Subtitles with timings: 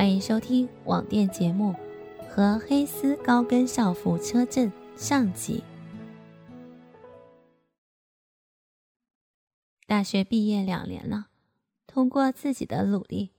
[0.00, 1.74] 欢迎收听网店节目
[2.30, 5.62] 《和黑丝高跟少妇车震》上集。
[9.86, 11.26] 大学毕业两年了，
[11.86, 13.32] 通过自己的努力，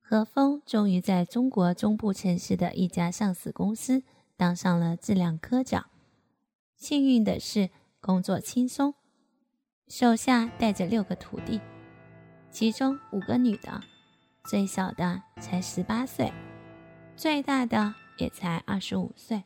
[0.00, 4.04] 何峰终于在中国中部城市的一家上市公司
[4.36, 5.90] 当上了质量科长。
[6.76, 7.70] 幸运的是，
[8.00, 8.94] 工作轻松，
[9.88, 11.60] 手下带着六个徒弟，
[12.52, 13.82] 其中五个女的。
[14.46, 16.32] 最小的才十八岁，
[17.16, 19.42] 最大的也才二十五岁。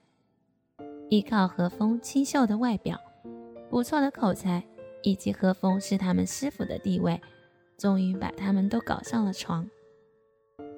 [1.09, 3.01] 依靠何风清秀的外表、
[3.71, 4.63] 不错的口才，
[5.03, 7.19] 以及何风是他们师傅的地位，
[7.79, 9.69] 终于把他们都搞上了床。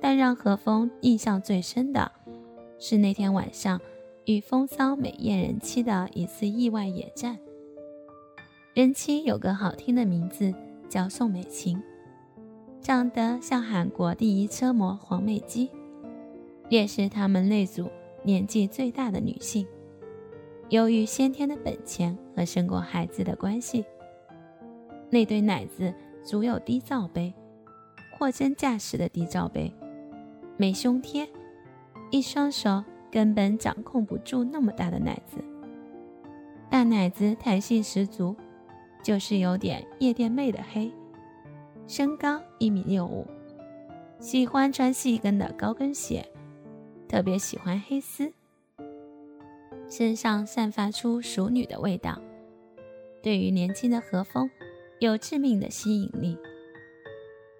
[0.00, 2.12] 但让何风印象最深的
[2.78, 3.80] 是那天晚上
[4.26, 7.38] 与风骚美艳人妻的一次意外野战。
[8.72, 10.54] 人妻有个好听的名字，
[10.88, 11.82] 叫宋美琴。
[12.82, 15.70] 长得像韩国第一车模黄美姬，
[16.68, 17.88] 也是他们那组
[18.24, 19.64] 年纪最大的女性。
[20.68, 23.84] 由于先天的本钱和生过孩子的关系，
[25.10, 27.32] 那对奶子足有低罩杯，
[28.18, 29.72] 货真价实的低罩杯，
[30.56, 31.28] 没胸贴，
[32.10, 35.36] 一双手根本掌控不住那么大的奶子。
[36.68, 38.34] 大奶子弹性十足，
[39.04, 40.92] 就是有点夜店妹的黑。
[41.86, 43.26] 身高一米六五，
[44.18, 46.26] 喜欢穿细跟的高跟鞋，
[47.08, 48.32] 特别喜欢黑丝，
[49.88, 52.18] 身上散发出熟女的味道，
[53.22, 54.48] 对于年轻的何风
[55.00, 56.38] 有致命的吸引力。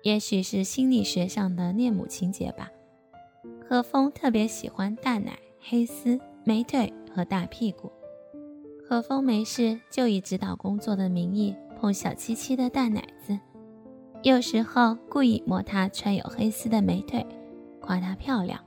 [0.03, 2.71] 也许是心理学上的恋母情节吧，
[3.69, 7.93] 何风特别喜欢大奶、黑丝、美腿和大屁股。
[8.89, 13.39] 何风没事就以指导工作的名义碰小七七的大奶子。
[14.25, 17.27] 有时候故意摸她穿有黑丝的美腿，
[17.81, 18.65] 夸她漂亮，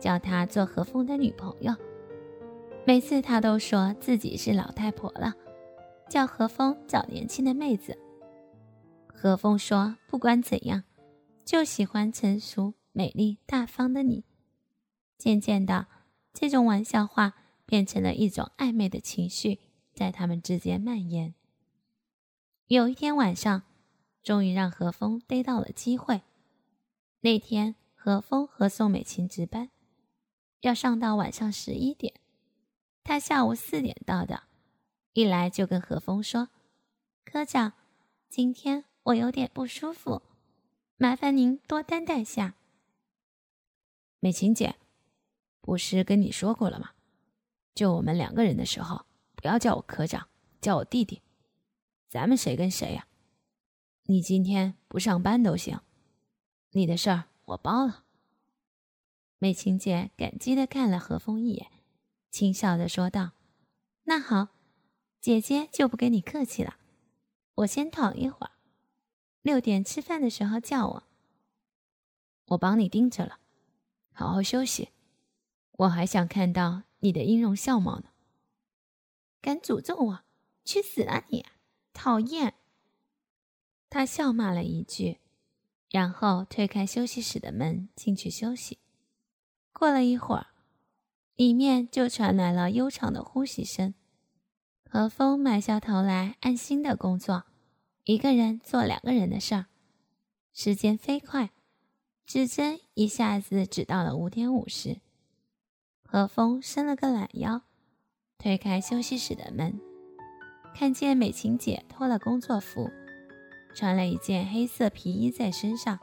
[0.00, 1.72] 叫她做何风的女朋友。
[2.84, 5.34] 每次她都说自己是老太婆了，
[6.08, 7.96] 叫何风找年轻的妹子。
[9.06, 10.82] 何风说不管怎样，
[11.44, 14.24] 就喜欢成熟、美丽、大方的你。
[15.16, 15.86] 渐渐的，
[16.34, 17.34] 这种玩笑话
[17.64, 19.60] 变成了一种暧昧的情绪，
[19.94, 21.34] 在他们之间蔓延。
[22.66, 23.62] 有一天晚上。
[24.22, 26.22] 终于让何峰逮到了机会。
[27.20, 29.70] 那天，何峰和宋美琴值班，
[30.60, 32.14] 要上到晚上十一点。
[33.04, 34.44] 他下午四点到的，
[35.12, 36.50] 一来就跟何峰说
[37.24, 37.72] ：“科长，
[38.28, 40.22] 今天我有点不舒服，
[40.96, 42.54] 麻烦您多担待下。”
[44.20, 44.76] 美琴姐，
[45.60, 46.90] 不是跟你说过了吗？
[47.74, 49.04] 就我们两个人的时候，
[49.34, 50.28] 不要叫我科长，
[50.60, 51.22] 叫我弟弟。
[52.08, 53.08] 咱们谁跟谁呀？
[54.06, 55.80] 你今天不上班都行，
[56.72, 58.04] 你的事儿我包了。
[59.38, 61.70] 美琴姐感激的看了何风一眼，
[62.30, 63.32] 轻笑着说道
[64.04, 64.48] ：“那好，
[65.20, 66.78] 姐姐就不跟你客气了，
[67.54, 68.52] 我先躺一会儿，
[69.42, 71.02] 六点吃饭的时候叫我。
[72.46, 73.38] 我帮你盯着了，
[74.12, 74.90] 好好休息。
[75.78, 78.10] 我还想看到你的音容笑貌呢。
[79.40, 80.20] 敢诅咒我，
[80.64, 81.46] 去死啊你！
[81.92, 82.54] 讨厌！”
[83.94, 85.18] 他笑骂了一句，
[85.90, 88.78] 然后推开休息室的门进去休息。
[89.70, 90.46] 过了一会儿，
[91.36, 93.92] 里面就传来了悠长的呼吸声。
[94.88, 97.44] 何风埋下头来，安心的工作，
[98.04, 99.66] 一个人做两个人的事儿。
[100.54, 101.50] 时间飞快，
[102.24, 105.02] 指针一下子指到了五点五十。
[106.02, 107.60] 何风伸了个懒腰，
[108.38, 109.78] 推开休息室的门，
[110.74, 112.90] 看见美琴姐脱了工作服。
[113.74, 115.98] 穿了一件黑色皮衣在身上，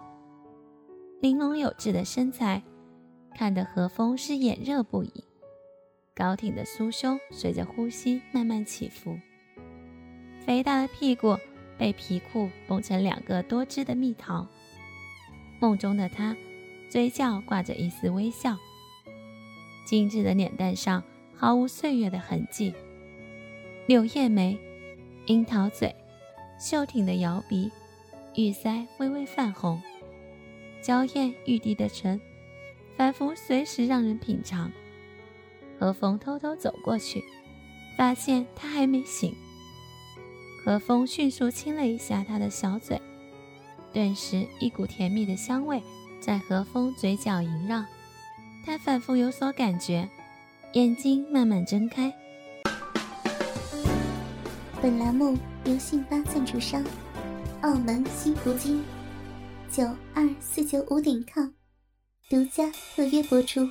[1.22, 2.63] 玲珑有致的身材，
[3.35, 5.24] 看得何风是眼热不已。
[6.16, 9.18] 高挺的酥胸随着呼吸慢慢起伏，
[10.46, 11.38] 肥大的屁股
[11.78, 14.46] 被皮裤绷成两个多汁的蜜桃。
[15.62, 16.36] 梦中的她，
[16.90, 18.57] 嘴角挂着一丝微笑，
[19.86, 21.04] 精致的脸蛋上
[21.36, 22.74] 毫无岁月的痕迹，
[23.88, 24.57] 柳叶眉，
[25.27, 25.95] 樱桃嘴。
[26.59, 27.71] 秀挺的摇鼻，
[28.35, 29.81] 玉腮微微泛红，
[30.81, 32.19] 娇艳欲滴的唇，
[32.97, 34.69] 仿佛随时让人品尝。
[35.79, 37.23] 何风偷偷走过去，
[37.97, 39.33] 发现他还没醒。
[40.65, 43.01] 何风迅速亲了一下他的小嘴，
[43.94, 45.81] 顿时一股甜蜜的香味
[46.19, 47.85] 在何风嘴角萦绕。
[48.65, 50.09] 他仿佛有所感觉，
[50.73, 52.13] 眼睛慢慢睁开。
[54.81, 56.81] 本栏目由信发赞助商，
[57.64, 58.81] 澳门新葡京
[59.70, 59.84] 九
[60.14, 61.50] 二四九五点 com。
[62.30, 63.68] 独家特约播出，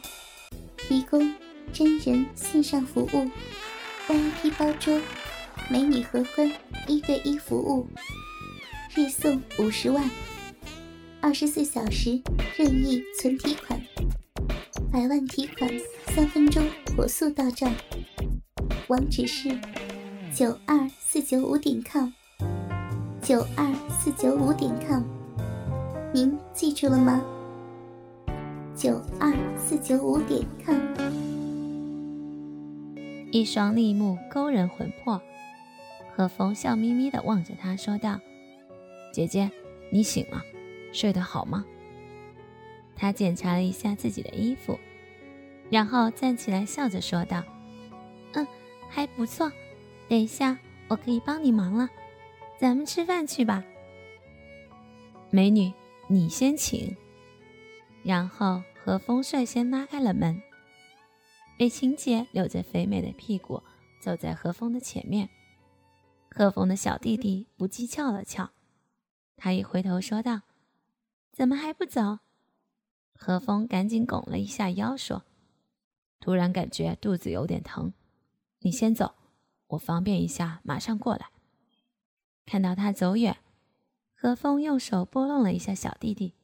[0.77, 1.35] 提供
[1.73, 3.31] 真人线上服务
[4.07, 5.01] ，VIP 包桌，
[5.71, 6.53] 美女荷官
[6.87, 7.89] 一对一服务，
[8.95, 10.11] 日送五十万，
[11.23, 12.21] 二十四小时
[12.55, 13.81] 任意存提款，
[14.93, 15.71] 百万提款
[16.09, 16.63] 三分钟
[16.95, 17.73] 火速到账，
[18.89, 19.59] 网址是
[20.35, 22.11] 九二四九五点 com，
[23.23, 25.03] 九二四九五点 com，
[26.13, 27.23] 您记住了吗？
[28.77, 30.79] 九二四九五点 com，
[33.33, 35.21] 一双厉目勾人魂魄。
[36.15, 38.21] 何风笑眯眯的望着他，说道
[39.13, 39.51] ：“姐姐，
[39.91, 40.43] 你醒了，
[40.93, 41.65] 睡得好吗？”
[42.95, 44.79] 他检查了一下自己的衣服，
[45.71, 47.43] 然后站起来，笑着说道
[48.35, 48.47] ：“嗯，
[48.89, 49.51] 还不错。
[50.09, 50.59] 等一下，
[50.89, 51.89] 我可以帮你忙了。
[52.59, 53.63] 咱们吃饭去吧。”
[55.31, 55.73] 美女，
[56.09, 56.97] 你先请。
[58.03, 60.41] 然后何风率先拉开了门，
[61.59, 63.63] 美琴姐扭着肥美的屁股
[64.01, 65.29] 走在何风的前面。
[66.31, 68.51] 何风的小弟弟不羁翘了翘，
[69.37, 70.43] 他一回头说道
[71.33, 72.21] ：“怎么还不走？”
[73.15, 75.25] 何风赶紧拱了一下腰说
[76.21, 77.93] ：“突然感觉肚子有点疼，
[78.61, 79.15] 你先走，
[79.69, 81.31] 我方便一下，马上过来。”
[82.45, 83.39] 看到他走远，
[84.15, 86.35] 何风用手拨弄了一下小弟弟。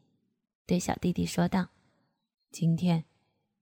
[0.66, 1.68] 对小弟弟说道
[2.50, 3.04] ：“今天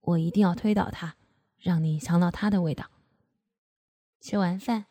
[0.01, 1.17] 我一定要推倒他，
[1.59, 2.91] 让你尝到他的味道。”
[4.21, 4.87] 吃完饭，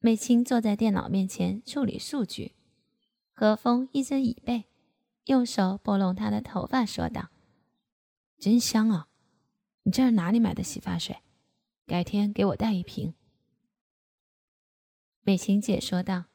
[0.00, 2.54] 美青坐在电脑面前处理数据。
[3.32, 4.64] 何风一着椅背，
[5.24, 7.30] 用手拨弄他的头发，说道
[8.38, 9.08] ：“真香啊！
[9.82, 11.18] 你这是哪里买的洗发水？
[11.86, 13.14] 改天给我带一瓶。”
[15.24, 16.26] 美琴姐说道：“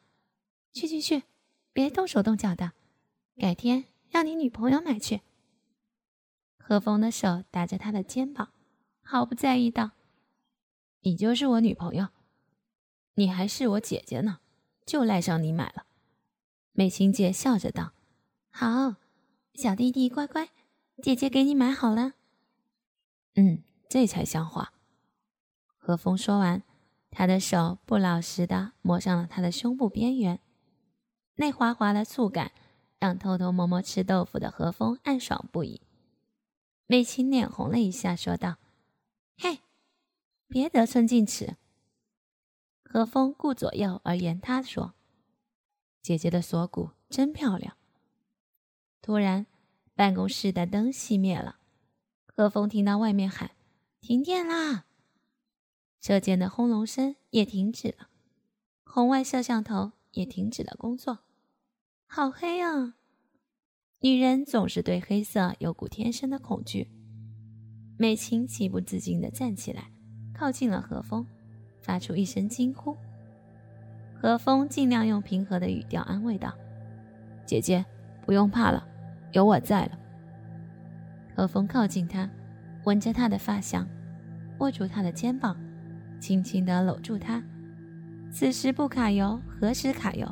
[0.73, 1.23] 去去去，
[1.71, 2.73] 别动手动脚的，
[3.37, 5.21] 改天。”让你女朋友买去。
[6.57, 8.51] 何风的手搭着他的肩膀，
[9.03, 9.91] 毫不在意道
[11.01, 12.07] ：“你就是我女朋友，
[13.13, 14.39] 你还是我姐姐呢，
[14.83, 15.85] 就赖上你买了。”
[16.73, 17.93] 美琴姐笑着道
[18.49, 18.95] ：“好，
[19.53, 20.49] 小弟弟乖乖，
[21.03, 22.13] 姐姐给你买好了。”
[23.37, 24.73] 嗯，这才像话。
[25.77, 26.63] 何风说完，
[27.11, 30.39] 他的手不老实的摸上了他的胸部边缘，
[31.35, 32.51] 那滑滑的触感。
[32.99, 35.79] 让偷偷摸摸吃豆腐的何风暗爽不已。
[36.85, 38.57] 美琴脸红了一下，说道
[39.39, 39.59] ：“嘿，
[40.49, 41.55] 别得寸进尺。”
[42.83, 44.95] 何风顾左右而言他，说
[46.03, 47.77] ：“姐姐的锁骨真漂亮。”
[49.01, 49.45] 突然，
[49.95, 51.59] 办公室的灯熄灭了。
[52.25, 53.51] 何风听到外面喊
[54.01, 54.87] ：“停电啦！”
[56.01, 58.07] 车间的轰隆声也停止了，
[58.83, 61.19] 红外摄像头也停止了工作。
[62.07, 62.95] 好黑啊！
[63.99, 66.89] 女人总是对黑色有股天生的恐惧。
[67.97, 69.91] 美琴情不自禁地站起来，
[70.33, 71.27] 靠近了何风，
[71.81, 72.95] 发出一声惊呼。
[74.15, 76.53] 何风尽量用平和的语调安慰道
[77.45, 77.85] ：“姐姐，
[78.25, 78.87] 不用怕了，
[79.33, 79.99] 有我在了。”
[81.35, 82.29] 何风靠近她，
[82.85, 83.85] 闻着她的发香，
[84.59, 85.57] 握住她的肩膀，
[86.19, 87.41] 轻轻地搂住她。
[88.31, 90.27] 此时不卡油，何时卡油？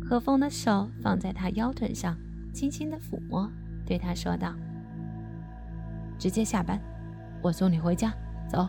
[0.00, 2.16] 何风的手放在他腰臀上，
[2.52, 3.50] 轻轻的抚摸，
[3.86, 4.54] 对他说道
[6.18, 6.80] ：“直接下班，
[7.40, 8.12] 我送你回家。
[8.48, 8.68] 走。”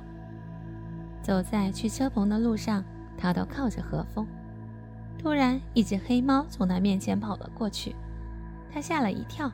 [1.21, 2.83] 走在去车棚的路上，
[3.17, 4.25] 他都靠着何风。
[5.19, 7.95] 突然，一只黑猫从他面前跑了过去，
[8.71, 9.51] 他吓了一跳，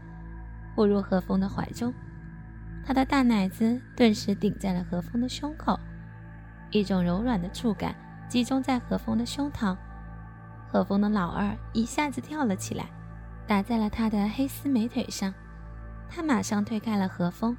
[0.76, 1.94] 扑入何风的怀中。
[2.86, 5.78] 他的大奶子顿时顶在了何风的胸口，
[6.72, 7.96] 一种柔软的触感
[8.30, 9.76] 集中在何风的胸膛。
[10.70, 12.90] 何风的老二一下子跳了起来，
[13.48, 15.34] 打在了他的黑丝美腿上。
[16.10, 17.56] 他马上推开了何风，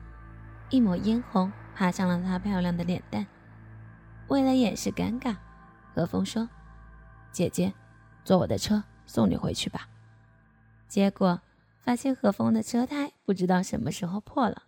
[0.70, 3.26] 一抹嫣红爬上了他漂亮的脸蛋。
[4.28, 5.36] 为了掩饰尴尬，
[5.94, 6.48] 何风说
[7.32, 7.72] ：“姐姐，
[8.24, 9.88] 坐我的车送你回去吧。”
[10.86, 11.40] 结果
[11.80, 14.64] 发现何风的车胎不知道什么时候破了。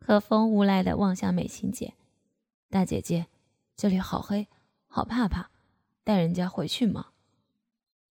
[0.00, 1.94] 何风无奈地望向美琴姐
[2.70, 3.26] ：“大姐姐，
[3.76, 4.48] 这里好黑，
[4.86, 5.50] 好怕怕，
[6.04, 7.08] 带人家回去吗？”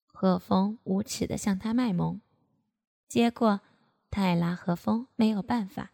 [0.08, 2.22] 何风无耻地向他卖萌，
[3.08, 3.62] 结果
[4.10, 5.92] 泰拉和风没有办法，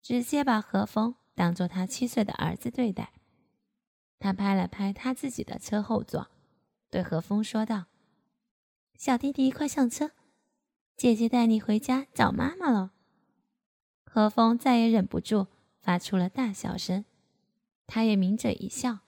[0.00, 3.12] 直接把何风当做他七岁的儿子对待。
[4.18, 6.28] 他拍了拍他自己的车后座，
[6.88, 7.86] 对何风说道
[8.96, 10.12] ：“小弟弟，快上车，
[10.96, 12.92] 姐姐带你回家找妈妈了。”
[14.06, 15.48] 何风再也忍不住，
[15.80, 17.04] 发出了大笑声。
[17.86, 18.98] 他也抿嘴一笑，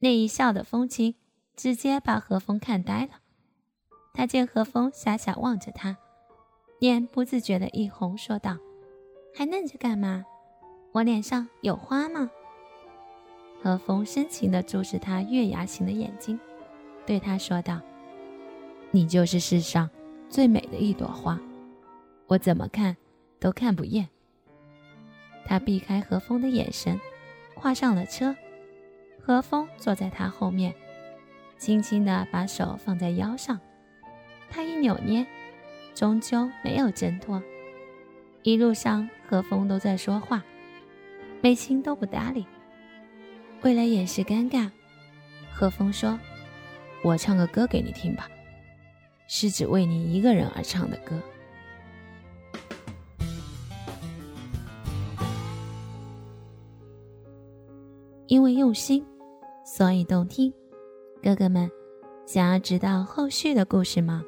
[0.00, 1.14] 那一笑的风情，
[1.56, 3.20] 直接把何风看呆了。
[4.12, 5.96] 他见何风傻傻望着他，
[6.80, 8.56] 脸不自觉的一红，说道
[9.34, 10.24] ：“还愣着干嘛？
[10.92, 12.30] 我脸上有花吗？
[13.62, 16.38] 何风深情地注视他月牙形的眼睛，
[17.06, 17.80] 对他说道
[18.90, 19.88] ：“你就是世上
[20.28, 21.38] 最美的一朵花，
[22.26, 22.96] 我怎么看
[23.40, 24.08] 都看不厌。”
[25.44, 27.00] 他避开何风的眼神，
[27.60, 28.34] 跨上了车。
[29.20, 30.74] 何风坐在他后面，
[31.58, 33.60] 轻轻地把手放在腰上。
[34.48, 35.26] 他一扭捏，
[35.94, 37.42] 终究没有挣脱。
[38.42, 40.42] 一路上，何风都在说话，
[41.42, 42.46] 美青都不搭理。
[43.60, 44.70] 为了掩饰尴尬，
[45.52, 46.18] 何风说
[47.04, 48.30] ：“我唱个歌给你听吧，
[49.26, 51.20] 是只为你一个人而唱的歌。
[58.28, 59.04] 因为用心，
[59.64, 60.52] 所以动听。
[61.22, 61.68] 哥哥们，
[62.26, 64.22] 想要知道后续的故事吗？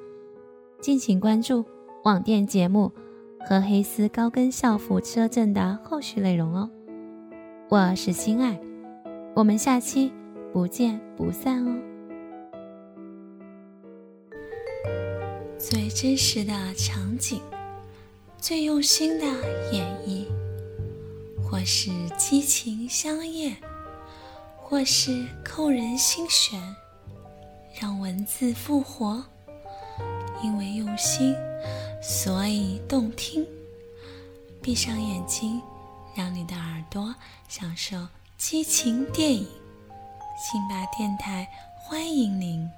[0.81, 1.63] 敬请关注
[2.05, 2.91] 网店节目
[3.47, 6.69] 和黑丝高跟校服车震的后续内容哦。
[7.69, 8.59] 我是心爱。
[9.35, 10.11] 我们下期
[10.51, 11.79] 不见不散哦！
[15.59, 17.39] 最真实的场景，
[18.39, 19.27] 最用心的
[19.73, 20.25] 演绎，
[21.43, 23.55] 或是激情相艳，
[24.71, 26.63] 或是扣人心弦，
[27.81, 29.21] 让文字复活。
[30.45, 31.35] 因为用心，
[32.01, 33.45] 所以动听。
[34.63, 35.61] 闭上眼睛，
[36.15, 37.13] 让你的耳朵
[37.49, 37.97] 享受。
[38.39, 39.45] 激情电影，
[40.39, 42.71] 辛巴电台欢迎您，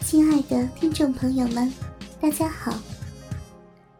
[0.00, 1.72] 亲爱的听众朋友们，
[2.20, 2.76] 大家好。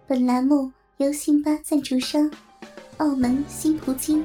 [0.09, 2.29] 本栏目由辛巴赞助商
[2.97, 4.23] 澳门新葡京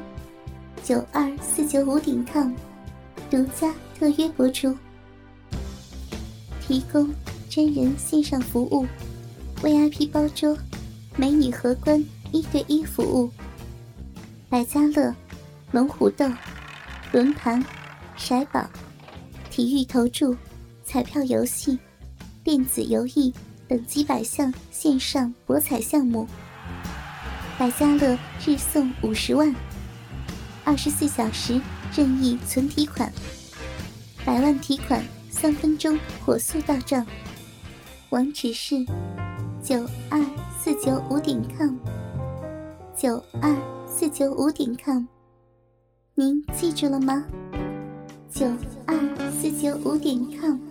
[0.83, 2.53] 九二四九五点 com
[3.29, 4.75] 独家特约播出，
[6.61, 7.09] 提供
[7.49, 8.85] 真人线上服务
[9.61, 10.57] ，VIP 包桌，
[11.17, 13.29] 美女荷官一对一服务。
[14.49, 15.13] 百家乐、
[15.71, 16.25] 龙虎斗、
[17.11, 17.63] 轮盘、
[18.17, 18.65] 骰宝、
[19.49, 20.35] 体育投注、
[20.85, 21.77] 彩票游戏、
[22.43, 23.33] 电子游艺
[23.67, 26.25] 等几百项线上博彩项目。
[27.57, 29.53] 百家乐日送五十万，
[30.67, 31.61] 二十四小时
[31.95, 33.09] 任意存提款，
[34.25, 37.07] 百万提款三分钟火速到账。
[38.09, 38.85] 网址是
[39.63, 40.21] 九二
[40.59, 41.77] 四九五点 com，
[42.93, 43.55] 九二。
[43.89, 45.05] 四九五点 com，
[46.13, 47.25] 您记住了吗？
[48.29, 48.45] 九
[48.85, 48.95] 二
[49.31, 50.66] 四九五点 com。